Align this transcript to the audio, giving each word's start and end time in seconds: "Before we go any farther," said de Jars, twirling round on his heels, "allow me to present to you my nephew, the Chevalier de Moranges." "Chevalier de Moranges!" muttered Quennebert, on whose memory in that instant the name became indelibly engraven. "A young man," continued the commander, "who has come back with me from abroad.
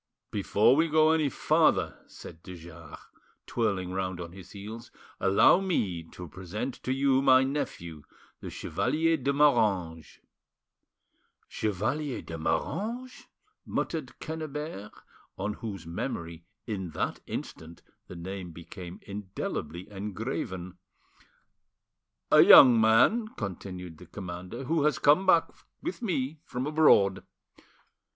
"Before 0.31 0.75
we 0.75 0.87
go 0.87 1.11
any 1.11 1.29
farther," 1.29 1.99
said 2.07 2.41
de 2.41 2.55
Jars, 2.55 2.97
twirling 3.45 3.91
round 3.91 4.19
on 4.19 4.31
his 4.31 4.49
heels, 4.53 4.89
"allow 5.19 5.59
me 5.59 6.01
to 6.05 6.27
present 6.27 6.81
to 6.81 6.91
you 6.91 7.21
my 7.21 7.43
nephew, 7.43 8.01
the 8.39 8.49
Chevalier 8.49 9.15
de 9.15 9.31
Moranges." 9.31 10.17
"Chevalier 11.47 12.23
de 12.23 12.35
Moranges!" 12.35 13.27
muttered 13.63 14.17
Quennebert, 14.19 14.91
on 15.37 15.53
whose 15.61 15.85
memory 15.85 16.45
in 16.65 16.89
that 16.97 17.19
instant 17.27 17.83
the 18.07 18.15
name 18.15 18.49
became 18.51 18.99
indelibly 19.03 19.87
engraven. 19.91 20.79
"A 22.31 22.41
young 22.41 22.81
man," 22.81 23.27
continued 23.37 23.99
the 23.99 24.07
commander, 24.07 24.63
"who 24.63 24.83
has 24.85 24.97
come 24.97 25.27
back 25.27 25.51
with 25.83 26.01
me 26.01 26.39
from 26.43 26.65
abroad. 26.65 27.23